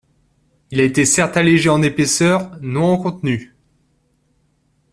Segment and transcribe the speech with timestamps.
[0.71, 3.53] Il a été certes allégé en épaisseur, non en contenu.